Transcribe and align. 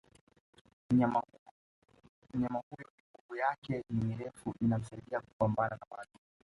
Mnyama 0.89 1.23
huyo 2.69 2.89
miguu 2.97 3.35
yake 3.35 3.83
ni 3.89 4.05
mirefu 4.05 4.53
inamsaidia 4.61 5.21
kupambana 5.21 5.69
na 5.75 5.85
maadui 5.91 6.21